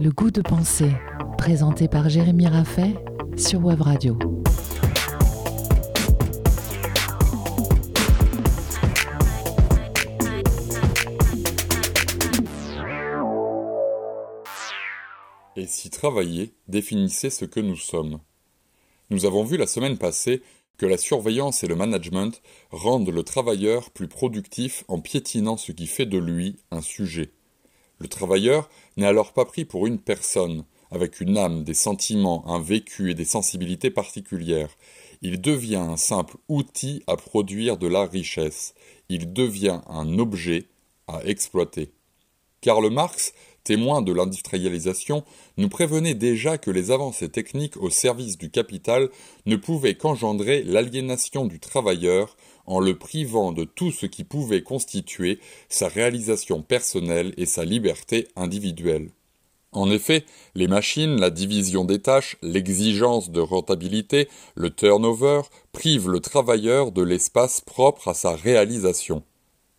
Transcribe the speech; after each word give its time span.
Le 0.00 0.10
goût 0.10 0.30
de 0.30 0.40
penser, 0.40 0.90
présenté 1.38 1.86
par 1.88 2.08
Jérémy 2.08 2.46
Raffet 2.46 2.94
sur 3.36 3.64
Web 3.64 3.82
Radio. 3.82 4.18
Et 15.56 15.66
si 15.66 15.90
travailler 15.90 16.54
définissait 16.66 17.30
ce 17.30 17.44
que 17.44 17.60
nous 17.60 17.76
sommes? 17.76 18.20
Nous 19.10 19.24
avons 19.24 19.44
vu 19.44 19.56
la 19.56 19.66
semaine 19.66 19.98
passée 19.98 20.42
que 20.76 20.86
la 20.86 20.96
surveillance 20.96 21.62
et 21.64 21.66
le 21.66 21.76
management 21.76 22.42
rendent 22.70 23.10
le 23.10 23.22
travailleur 23.22 23.90
plus 23.90 24.08
productif 24.08 24.84
en 24.88 25.00
piétinant 25.00 25.56
ce 25.56 25.72
qui 25.72 25.86
fait 25.86 26.06
de 26.06 26.18
lui 26.18 26.56
un 26.70 26.80
sujet. 26.80 27.30
Le 27.98 28.08
travailleur 28.08 28.68
n'est 28.96 29.06
alors 29.06 29.32
pas 29.32 29.44
pris 29.44 29.64
pour 29.64 29.86
une 29.86 29.98
personne, 29.98 30.64
avec 30.90 31.20
une 31.20 31.38
âme, 31.38 31.64
des 31.64 31.74
sentiments, 31.74 32.46
un 32.48 32.60
vécu 32.60 33.10
et 33.10 33.14
des 33.14 33.24
sensibilités 33.24 33.90
particulières. 33.90 34.76
Il 35.22 35.40
devient 35.40 35.76
un 35.76 35.96
simple 35.96 36.36
outil 36.48 37.02
à 37.06 37.16
produire 37.16 37.78
de 37.78 37.86
la 37.86 38.04
richesse. 38.04 38.74
Il 39.08 39.32
devient 39.32 39.80
un 39.86 40.18
objet 40.18 40.68
à 41.06 41.24
exploiter. 41.24 41.92
Karl 42.60 42.90
Marx 42.90 43.32
témoin 43.64 44.02
de 44.02 44.12
l'industrialisation, 44.12 45.24
nous 45.56 45.68
prévenait 45.68 46.14
déjà 46.14 46.58
que 46.58 46.70
les 46.70 46.90
avancées 46.90 47.30
techniques 47.30 47.76
au 47.78 47.90
service 47.90 48.38
du 48.38 48.50
capital 48.50 49.08
ne 49.46 49.56
pouvaient 49.56 49.96
qu'engendrer 49.96 50.62
l'aliénation 50.62 51.46
du 51.46 51.58
travailleur 51.58 52.36
en 52.66 52.80
le 52.80 52.96
privant 52.96 53.52
de 53.52 53.64
tout 53.64 53.90
ce 53.90 54.06
qui 54.06 54.24
pouvait 54.24 54.62
constituer 54.62 55.40
sa 55.68 55.88
réalisation 55.88 56.62
personnelle 56.62 57.34
et 57.36 57.46
sa 57.46 57.64
liberté 57.64 58.28
individuelle. 58.36 59.10
En 59.72 59.90
effet, 59.90 60.24
les 60.54 60.68
machines, 60.68 61.18
la 61.18 61.30
division 61.30 61.84
des 61.84 61.98
tâches, 61.98 62.36
l'exigence 62.42 63.30
de 63.30 63.40
rentabilité, 63.40 64.28
le 64.54 64.70
turnover 64.70 65.42
privent 65.72 66.08
le 66.08 66.20
travailleur 66.20 66.92
de 66.92 67.02
l'espace 67.02 67.60
propre 67.60 68.08
à 68.08 68.14
sa 68.14 68.36
réalisation 68.36 69.24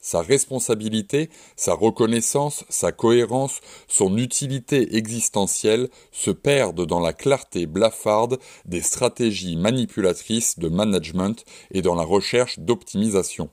sa 0.06 0.22
responsabilité, 0.22 1.32
sa 1.56 1.74
reconnaissance, 1.74 2.64
sa 2.70 2.92
cohérence, 2.92 3.62
son 3.88 4.20
utilité 4.20 4.98
existentielle 4.98 5.90
se 6.12 6.30
perdent 6.30 6.86
dans 6.86 7.00
la 7.00 7.12
clarté 7.12 7.66
blafarde 7.66 8.38
des 8.66 8.82
stratégies 8.82 9.56
manipulatrices 9.58 10.60
de 10.60 10.70
management 10.70 11.44
et 11.72 11.82
dans 11.82 11.96
la 11.96 12.04
recherche 12.04 12.60
d'optimisation. 12.60 13.50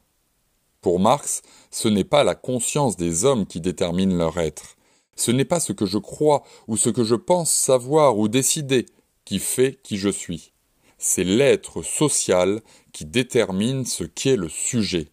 Pour 0.83 1.01
Marx, 1.01 1.41
ce 1.71 1.89
n'est 1.89 2.05
pas 2.05 2.23
la 2.23 2.35
conscience 2.35 2.99
des 2.99 3.25
hommes 3.25 3.47
qui 3.47 3.63
détermine 3.63 4.19
leur 4.19 4.37
être. 4.37 4.77
Ce 5.17 5.31
n'est 5.31 5.47
pas 5.47 5.59
ce 5.61 5.73
que 5.73 5.87
je 5.87 5.97
crois 5.97 6.43
ou 6.69 6.77
ce 6.77 6.91
que 6.91 7.03
je 7.03 7.15
pense 7.15 7.51
savoir 7.51 8.19
ou 8.19 8.29
décider 8.29 8.85
qui 9.25 9.39
fait 9.39 9.79
qui 9.83 9.97
je 9.97 10.11
suis. 10.11 10.53
C'est 10.99 11.25
l'être 11.25 11.81
social 11.81 12.61
qui 12.93 13.07
détermine 13.07 13.87
ce 13.87 14.05
qu'est 14.05 14.37
le 14.37 14.51
sujet 14.51 15.13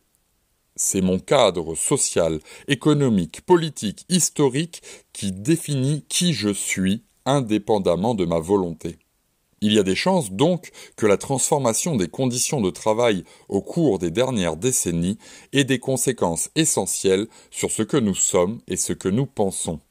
c'est 0.80 1.02
mon 1.02 1.20
cadre 1.20 1.76
social, 1.76 2.40
économique, 2.70 3.42
politique, 3.42 4.06
historique 4.08 4.82
qui 5.12 5.34
définit 5.34 6.06
qui 6.08 6.34
je 6.34 6.50
suis 6.50 7.04
indépendamment 7.26 8.16
de 8.16 8.26
ma 8.26 8.40
volonté. 8.40 8.98
Il 9.62 9.74
y 9.74 9.80
a 9.80 9.84
des 9.84 9.96
chances 9.96 10.32
donc 10.32 10.72
que 10.96 11.06
la 11.06 11.18
transformation 11.18 11.98
des 11.98 12.08
conditions 12.08 12.62
de 12.62 12.70
travail 12.70 13.26
au 13.50 13.62
cours 13.62 14.00
des 14.00 14.10
dernières 14.10 14.56
décennies 14.56 15.18
ait 15.52 15.66
des 15.66 15.80
conséquences 15.80 16.50
essentielles 16.56 17.28
sur 17.52 17.72
ce 17.72 17.84
que 17.84 17.98
nous 17.98 18.16
sommes 18.16 18.62
et 18.70 18.78
ce 18.78 18.94
que 18.94 19.10
nous 19.10 19.26
pensons. 19.26 19.82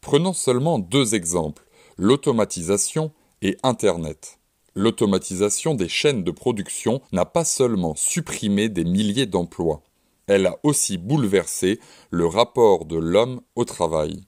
Prenons 0.00 0.32
seulement 0.32 0.78
deux 0.78 1.14
exemples, 1.14 1.66
l'automatisation 1.98 3.12
et 3.42 3.58
Internet. 3.62 4.38
L'automatisation 4.74 5.74
des 5.74 5.90
chaînes 5.90 6.24
de 6.24 6.30
production 6.30 7.02
n'a 7.12 7.26
pas 7.26 7.44
seulement 7.44 7.94
supprimé 7.94 8.70
des 8.70 8.84
milliers 8.84 9.26
d'emplois, 9.26 9.82
elle 10.26 10.46
a 10.46 10.58
aussi 10.62 10.98
bouleversé 10.98 11.80
le 12.10 12.26
rapport 12.26 12.84
de 12.84 12.96
l'homme 12.96 13.40
au 13.56 13.64
travail. 13.64 14.24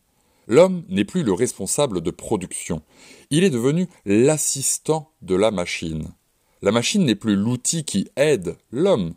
L'homme 0.47 0.84
n'est 0.88 1.05
plus 1.05 1.22
le 1.22 1.32
responsable 1.32 2.00
de 2.03 2.10
production, 2.10 2.82
il 3.31 3.44
est 3.44 3.50
devenu 3.50 3.88
l'assistant 4.04 5.10
de 5.22 5.34
la 5.34 5.50
machine. 5.50 6.09
La 6.62 6.72
machine 6.72 7.04
n'est 7.04 7.15
plus 7.15 7.37
l'outil 7.37 7.84
qui 7.84 8.09
aide 8.16 8.56
l'homme. 8.71 9.15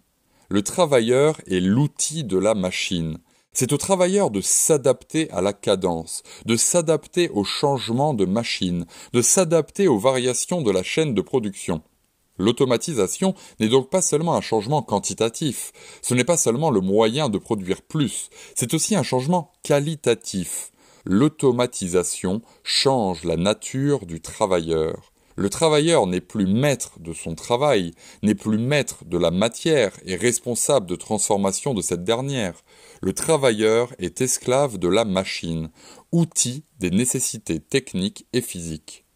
Le 0.49 0.61
travailleur 0.61 1.39
est 1.47 1.59
l'outil 1.59 2.23
de 2.23 2.37
la 2.37 2.55
machine. 2.55 3.19
C'est 3.53 3.73
au 3.73 3.77
travailleur 3.77 4.31
de 4.31 4.41
s'adapter 4.41 5.29
à 5.31 5.41
la 5.41 5.53
cadence, 5.53 6.23
de 6.45 6.55
s'adapter 6.55 7.29
aux 7.29 7.43
changements 7.43 8.13
de 8.13 8.25
machine, 8.25 8.85
de 9.13 9.21
s'adapter 9.21 9.87
aux 9.87 9.97
variations 9.97 10.61
de 10.61 10.71
la 10.71 10.83
chaîne 10.83 11.13
de 11.13 11.21
production. 11.21 11.81
L'automatisation 12.37 13.33
n'est 13.59 13.69
donc 13.69 13.89
pas 13.89 14.01
seulement 14.01 14.35
un 14.35 14.41
changement 14.41 14.81
quantitatif, 14.81 15.71
ce 16.01 16.13
n'est 16.13 16.23
pas 16.23 16.37
seulement 16.37 16.69
le 16.69 16.81
moyen 16.81 17.29
de 17.29 17.37
produire 17.37 17.81
plus, 17.81 18.29
c'est 18.55 18.73
aussi 18.73 18.95
un 18.95 19.03
changement 19.03 19.51
qualitatif. 19.63 20.71
L'automatisation 21.05 22.41
change 22.63 23.23
la 23.23 23.37
nature 23.37 24.05
du 24.05 24.19
travailleur. 24.19 25.13
Le 25.37 25.49
travailleur 25.49 26.07
n'est 26.07 26.19
plus 26.19 26.47
maître 26.47 26.99
de 26.99 27.13
son 27.13 27.35
travail, 27.35 27.93
n'est 28.23 28.35
plus 28.35 28.57
maître 28.57 29.05
de 29.05 29.19
la 29.19 29.29
matière 29.29 29.93
et 30.03 30.15
responsable 30.15 30.87
de 30.87 30.95
transformation 30.95 31.75
de 31.75 31.81
cette 31.81 32.03
dernière. 32.03 32.55
Le 33.01 33.13
travailleur 33.13 33.93
est 33.99 34.19
esclave 34.19 34.79
de 34.79 34.87
la 34.87 35.05
machine, 35.05 35.69
outil 36.11 36.63
des 36.79 36.89
nécessités 36.89 37.59
techniques 37.59 38.25
et 38.33 38.41
physiques. 38.41 39.06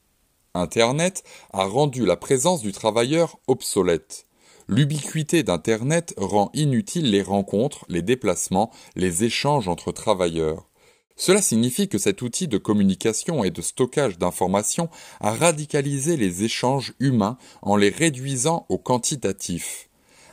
Internet 0.53 1.23
a 1.53 1.63
rendu 1.63 2.05
la 2.05 2.17
présence 2.17 2.61
du 2.61 2.73
travailleur 2.73 3.39
obsolète. 3.47 4.25
L'ubiquité 4.67 5.43
d'Internet 5.43 6.13
rend 6.17 6.49
inutiles 6.53 7.09
les 7.09 7.21
rencontres, 7.21 7.85
les 7.87 8.01
déplacements, 8.01 8.71
les 8.95 9.23
échanges 9.23 9.69
entre 9.69 9.91
travailleurs. 9.93 10.67
Cela 11.15 11.41
signifie 11.41 11.87
que 11.87 11.97
cet 11.97 12.21
outil 12.21 12.47
de 12.47 12.57
communication 12.57 13.43
et 13.43 13.51
de 13.51 13.61
stockage 13.61 14.17
d'informations 14.17 14.89
a 15.19 15.33
radicalisé 15.33 16.17
les 16.17 16.43
échanges 16.43 16.93
humains 16.99 17.37
en 17.61 17.77
les 17.77 17.89
réduisant 17.89 18.65
au 18.69 18.77
quantitatif. 18.77 19.89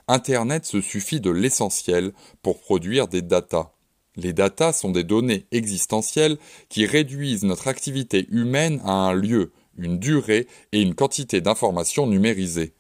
Internet 0.09 0.65
se 0.65 0.81
suffit 0.81 1.21
de 1.21 1.31
l'essentiel 1.31 2.13
pour 2.43 2.59
produire 2.59 3.07
des 3.07 3.23
datas. 3.23 3.73
Les 4.17 4.33
datas 4.33 4.73
sont 4.73 4.91
des 4.91 5.05
données 5.05 5.47
existentielles 5.53 6.39
qui 6.69 6.87
réduisent 6.87 7.45
notre 7.45 7.69
activité 7.69 8.27
humaine 8.31 8.81
à 8.85 8.93
un 8.93 9.13
lieu, 9.13 9.53
une 9.79 9.99
durée 9.99 10.47
et 10.73 10.83
une 10.83 10.95
quantité 10.95 11.41
d'informations 11.41 12.07
numérisées. 12.07 12.75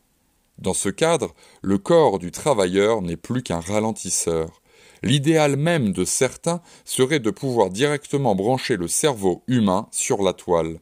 Dans 0.58 0.74
ce 0.74 0.88
cadre, 0.88 1.34
le 1.62 1.78
corps 1.78 2.18
du 2.18 2.30
travailleur 2.30 3.00
n'est 3.00 3.16
plus 3.16 3.42
qu'un 3.42 3.60
ralentisseur. 3.60 4.60
L'idéal 5.02 5.56
même 5.56 5.92
de 5.92 6.04
certains 6.04 6.60
serait 6.84 7.20
de 7.20 7.30
pouvoir 7.30 7.70
directement 7.70 8.34
brancher 8.34 8.76
le 8.76 8.88
cerveau 8.88 9.44
humain 9.46 9.86
sur 9.92 10.22
la 10.22 10.32
toile. 10.32 10.80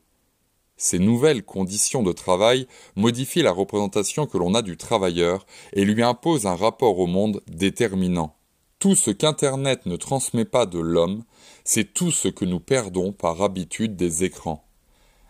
Ces 0.79 0.99
nouvelles 0.99 1.43
conditions 1.43 2.03
de 2.03 2.13
travail 2.13 2.67
modifient 2.97 3.43
la 3.43 3.53
représentation 3.53 4.27
que 4.27 4.37
l'on 4.39 4.55
a 4.55 4.63
du 4.63 4.77
travailleur 4.77 5.47
et 5.73 5.85
lui 5.85 6.03
imposent 6.03 6.47
un 6.47 6.55
rapport 6.55 6.99
au 6.99 7.07
monde 7.07 7.43
déterminant. 7.47 8.37
Tout 8.79 8.95
ce 8.95 9.11
qu'Internet 9.11 9.87
ne 9.87 9.97
transmet 9.97 10.45
pas 10.45 10.67
de 10.67 10.79
l'homme, 10.79 11.25
c'est 11.65 11.95
tout 11.95 12.11
ce 12.11 12.29
que 12.29 12.45
nous 12.45 12.61
perdons 12.61 13.13
par 13.13 13.43
habitude 13.43 13.97
des 13.97 14.25
écrans. 14.25 14.66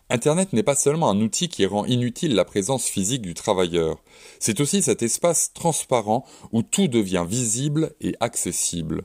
Internet 0.08 0.52
n'est 0.52 0.62
pas 0.62 0.76
seulement 0.76 1.10
un 1.10 1.20
outil 1.20 1.48
qui 1.48 1.66
rend 1.66 1.84
inutile 1.84 2.34
la 2.34 2.44
présence 2.44 2.86
physique 2.86 3.22
du 3.22 3.34
travailleur, 3.34 4.02
c'est 4.38 4.60
aussi 4.60 4.80
cet 4.82 5.02
espace 5.02 5.52
transparent 5.52 6.24
où 6.52 6.62
tout 6.62 6.86
devient 6.86 7.24
visible 7.28 7.92
et 8.00 8.14
accessible. 8.20 9.02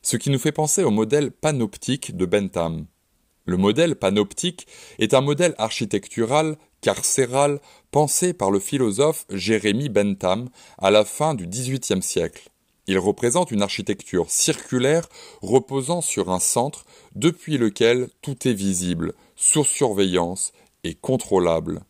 Ce 0.00 0.16
qui 0.16 0.30
nous 0.30 0.38
fait 0.38 0.52
penser 0.52 0.84
au 0.84 0.90
modèle 0.90 1.32
panoptique 1.32 2.16
de 2.16 2.24
Bentham. 2.24 2.86
Le 3.44 3.58
modèle 3.58 3.96
panoptique 3.96 4.66
est 4.98 5.12
un 5.12 5.20
modèle 5.20 5.54
architectural 5.58 6.56
carcéral 6.80 7.60
pensé 7.90 8.32
par 8.32 8.50
le 8.50 8.58
philosophe 8.58 9.26
Jérémy 9.30 9.90
Bentham 9.90 10.48
à 10.78 10.90
la 10.90 11.04
fin 11.04 11.34
du 11.34 11.46
XVIIIe 11.46 12.02
siècle. 12.02 12.48
Il 12.88 12.98
représente 12.98 13.50
une 13.50 13.60
architecture 13.60 14.30
circulaire 14.30 15.10
reposant 15.42 16.00
sur 16.00 16.30
un 16.30 16.40
centre 16.40 16.86
depuis 17.14 17.58
lequel 17.58 18.08
tout 18.22 18.48
est 18.48 18.54
visible, 18.54 19.12
sous 19.36 19.62
surveillance 19.62 20.52
et 20.84 20.94
contrôlable. 20.94 21.82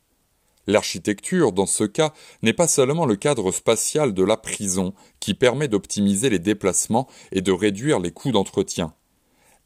L'architecture, 0.66 1.52
dans 1.52 1.66
ce 1.66 1.84
cas, 1.84 2.12
n'est 2.42 2.52
pas 2.52 2.66
seulement 2.66 3.06
le 3.06 3.14
cadre 3.14 3.52
spatial 3.52 4.12
de 4.12 4.24
la 4.24 4.36
prison 4.36 4.92
qui 5.20 5.34
permet 5.34 5.68
d'optimiser 5.68 6.30
les 6.30 6.40
déplacements 6.40 7.08
et 7.30 7.42
de 7.42 7.52
réduire 7.52 8.00
les 8.00 8.10
coûts 8.10 8.32
d'entretien. 8.32 8.92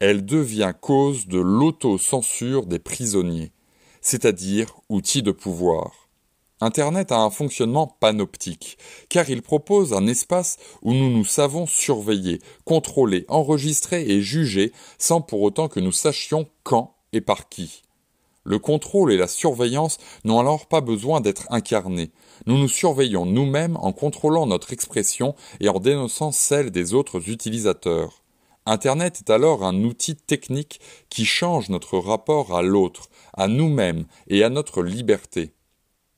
Elle 0.01 0.27
devient 0.27 0.75
cause 0.79 1.29
de 1.29 1.41
l'autocensure 1.41 2.67
des 2.67 2.79
prisonniers, 2.79 3.53
c'est-à-dire 4.03 4.77
outil 4.91 5.23
de 5.23 5.33
pouvoir. 5.33 6.02
Internet 6.63 7.11
a 7.11 7.19
un 7.19 7.31
fonctionnement 7.31 7.89
panoptique, 7.89 8.79
car 9.09 9.29
il 9.29 9.43
propose 9.43 9.93
un 9.93 10.07
espace 10.07 10.59
où 10.83 10.95
nous 10.95 11.11
nous 11.11 11.25
savons 11.25 11.67
surveiller, 11.67 12.41
contrôler, 12.65 13.25
enregistrer 13.27 14.03
et 14.09 14.23
juger 14.23 14.71
sans 14.97 15.21
pour 15.21 15.43
autant 15.43 15.67
que 15.67 15.81
nous 15.81 15.91
sachions 15.91 16.47
quand 16.63 16.95
et 17.13 17.21
par 17.21 17.49
qui. 17.49 17.83
Le 18.45 18.61
contrôle 18.61 19.13
et 19.13 19.17
la 19.17 19.27
surveillance 19.27 19.99
n'ont 20.23 20.39
alors 20.39 20.67
pas 20.67 20.81
besoin 20.81 21.21
d'être 21.21 21.49
incarnés. 21.51 22.13
Nous 22.47 22.57
nous 22.57 22.69
surveillons 22.69 23.27
nous-mêmes 23.27 23.77
en 23.79 23.91
contrôlant 23.91 24.47
notre 24.47 24.73
expression 24.73 25.35
et 25.59 25.69
en 25.69 25.81
dénonçant 25.81 26.31
celle 26.31 26.71
des 26.71 26.95
autres 26.95 27.29
utilisateurs. 27.29 28.23
Internet 28.67 29.19
est 29.19 29.31
alors 29.31 29.65
un 29.65 29.83
outil 29.83 30.15
technique 30.15 30.81
qui 31.11 31.25
change 31.25 31.71
notre 31.71 31.99
rapport 31.99 32.57
à 32.57 32.63
l'autre, 32.63 33.09
à 33.33 33.49
nous-mêmes 33.49 34.05
et 34.29 34.45
à 34.45 34.49
notre 34.49 34.85
liberté. 34.85 35.55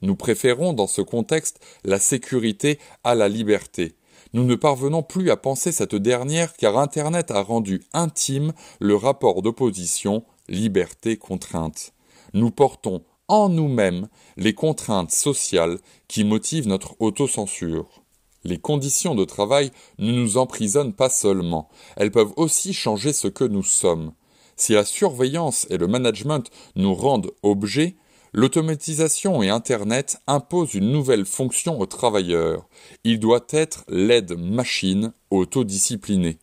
Nous 0.04 0.16
préférons 0.16 0.74
dans 0.74 0.86
ce 0.86 1.00
contexte 1.00 1.60
la 1.82 1.98
sécurité 1.98 2.78
à 3.04 3.14
la 3.14 3.30
liberté. 3.30 3.94
Nous 4.34 4.44
ne 4.44 4.54
parvenons 4.54 5.02
plus 5.02 5.30
à 5.30 5.38
penser 5.38 5.72
cette 5.72 5.94
dernière 5.94 6.52
car 6.58 6.76
Internet 6.76 7.30
a 7.30 7.40
rendu 7.40 7.82
intime 7.94 8.52
le 8.80 8.96
rapport 8.96 9.40
d'opposition 9.40 10.22
liberté-contrainte. 10.46 11.94
Nous 12.34 12.50
portons 12.50 13.02
en 13.28 13.48
nous-mêmes 13.48 14.08
les 14.36 14.52
contraintes 14.52 15.10
sociales 15.10 15.78
qui 16.06 16.24
motivent 16.24 16.68
notre 16.68 17.00
autocensure. 17.00 18.02
Les 18.44 18.58
conditions 18.58 19.14
de 19.14 19.24
travail 19.24 19.70
ne 19.96 20.12
nous 20.12 20.36
emprisonnent 20.36 20.92
pas 20.92 21.08
seulement, 21.08 21.70
elles 21.96 22.10
peuvent 22.10 22.34
aussi 22.36 22.74
changer 22.74 23.14
ce 23.14 23.28
que 23.28 23.44
nous 23.44 23.62
sommes. 23.62 24.12
Si 24.54 24.74
la 24.74 24.84
surveillance 24.84 25.66
et 25.70 25.78
le 25.78 25.86
management 25.86 26.50
nous 26.76 26.94
rendent 26.94 27.30
objets, 27.42 27.96
L'automatisation 28.36 29.44
et 29.44 29.48
Internet 29.48 30.18
imposent 30.26 30.74
une 30.74 30.90
nouvelle 30.90 31.24
fonction 31.24 31.78
aux 31.78 31.86
travailleurs. 31.86 32.66
Il 33.04 33.20
doit 33.20 33.46
être 33.50 33.84
l'aide-machine 33.86 35.12
autodisciplinée. 35.30 36.38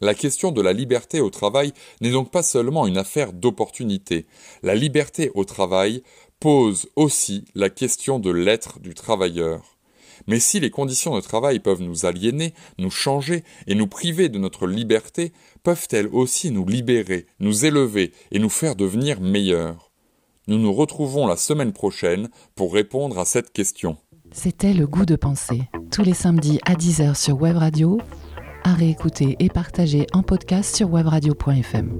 La 0.00 0.14
question 0.14 0.50
de 0.50 0.62
la 0.62 0.72
liberté 0.72 1.20
au 1.20 1.28
travail 1.28 1.74
n'est 2.00 2.12
donc 2.12 2.30
pas 2.30 2.42
seulement 2.42 2.86
une 2.86 2.96
affaire 2.96 3.34
d'opportunité. 3.34 4.24
La 4.62 4.74
liberté 4.74 5.30
au 5.34 5.44
travail 5.44 6.02
pose 6.40 6.88
aussi 6.96 7.44
la 7.54 7.68
question 7.68 8.18
de 8.18 8.30
l'être 8.30 8.80
du 8.80 8.94
travailleur. 8.94 9.76
Mais 10.26 10.40
si 10.40 10.58
les 10.58 10.70
conditions 10.70 11.14
de 11.14 11.20
travail 11.20 11.60
peuvent 11.60 11.82
nous 11.82 12.06
aliéner, 12.06 12.54
nous 12.78 12.90
changer 12.90 13.44
et 13.66 13.74
nous 13.74 13.86
priver 13.86 14.30
de 14.30 14.38
notre 14.38 14.66
liberté, 14.66 15.32
peuvent-elles 15.64 16.08
aussi 16.08 16.50
nous 16.50 16.64
libérer, 16.64 17.26
nous 17.40 17.66
élever 17.66 18.12
et 18.32 18.38
nous 18.38 18.48
faire 18.48 18.74
devenir 18.74 19.20
meilleurs? 19.20 19.89
Nous 20.46 20.58
nous 20.58 20.72
retrouvons 20.72 21.26
la 21.26 21.36
semaine 21.36 21.72
prochaine 21.72 22.28
pour 22.54 22.72
répondre 22.74 23.18
à 23.18 23.24
cette 23.24 23.52
question. 23.52 23.96
C'était 24.32 24.74
Le 24.74 24.86
Goût 24.86 25.06
de 25.06 25.16
penser, 25.16 25.62
tous 25.90 26.02
les 26.02 26.14
samedis 26.14 26.60
à 26.64 26.74
10h 26.74 27.14
sur 27.14 27.40
Web 27.40 27.56
Radio, 27.56 27.98
à 28.64 28.74
réécouter 28.74 29.36
et 29.38 29.48
partager 29.48 30.06
en 30.12 30.22
podcast 30.22 30.76
sur 30.76 30.88
webradio.fm. 30.88 31.96